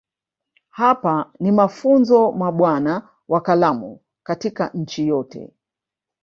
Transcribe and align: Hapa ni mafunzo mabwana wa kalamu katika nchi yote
Hapa 0.69 1.31
ni 1.39 1.51
mafunzo 1.51 2.31
mabwana 2.31 3.09
wa 3.27 3.41
kalamu 3.41 3.99
katika 4.23 4.69
nchi 4.73 5.07
yote 5.07 5.53